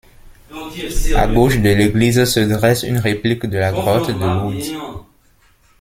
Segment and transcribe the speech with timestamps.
[1.15, 5.05] À gauche de l'église se dresse une réplique de la grotte de Lourdes.